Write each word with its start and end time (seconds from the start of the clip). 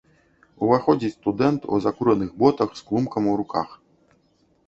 Уваходзіць 0.67 1.11
студэнт 1.17 1.67
у 1.75 1.79
закураных 1.85 2.31
ботах, 2.43 2.69
з 2.79 2.87
клумкам 2.87 3.27
у 3.35 3.35
руках. 3.43 3.69